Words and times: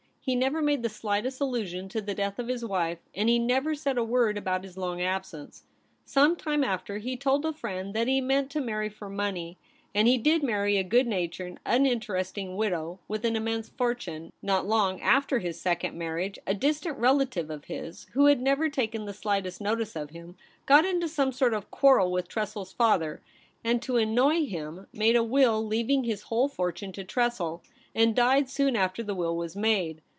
He 0.23 0.35
never 0.35 0.61
made 0.61 0.83
the 0.83 0.87
slightest 0.87 1.41
allusion 1.41 1.89
to 1.89 1.99
the 1.99 2.13
death 2.13 2.37
of 2.37 2.47
his 2.47 2.63
wife, 2.63 2.99
and 3.15 3.27
he 3.27 3.39
never 3.39 3.73
said 3.73 3.97
a 3.97 4.03
word 4.03 4.37
about 4.37 4.63
his 4.63 4.77
long 4.77 5.01
absence. 5.01 5.63
Some 6.05 6.35
time 6.35 6.63
after 6.63 6.99
he 6.99 7.17
told 7.17 7.43
a 7.43 7.51
friend 7.51 7.95
that 7.95 8.07
he 8.07 8.21
meant 8.21 8.51
to 8.51 8.61
marry 8.61 8.87
for 8.87 9.09
money, 9.09 9.57
and 9.95 10.07
he 10.07 10.19
did 10.19 10.43
marry 10.43 10.77
a 10.77 10.83
good 10.83 11.07
natured, 11.07 11.57
uninteresting 11.65 12.55
widow 12.55 12.99
with 13.07 13.25
an 13.25 13.35
immense 13.35 13.69
fortune. 13.69 14.31
Not 14.43 14.67
long 14.67 15.01
after 15.01 15.39
this 15.39 15.59
second 15.59 15.97
marriage 15.97 16.37
a 16.45 16.53
distant 16.53 16.99
relative 16.99 17.49
of 17.49 17.65
his, 17.65 18.05
who 18.13 18.27
had 18.27 18.43
never 18.43 18.69
taken 18.69 19.05
the 19.05 19.15
slightest 19.15 19.59
notice 19.59 19.95
of 19.95 20.11
him, 20.11 20.35
got 20.67 20.85
into 20.85 21.07
some 21.07 21.31
sort 21.31 21.55
of 21.55 21.71
quarrel 21.71 22.11
with 22.11 22.27
Tressel's 22.27 22.71
father, 22.73 23.23
and, 23.63 23.81
to 23.81 23.97
annoy 23.97 24.45
him, 24.45 24.85
made 24.93 25.15
a 25.15 25.23
will 25.23 25.65
leaving 25.65 26.03
his 26.03 26.21
whole 26.21 26.47
fortune 26.47 26.91
to 26.91 27.03
Tressel, 27.03 27.63
and 27.95 28.15
died 28.15 28.47
soon 28.51 28.75
after 28.75 29.01
the 29.01 29.15
will 29.15 29.35
was 29.35 29.55
made. 29.55 29.99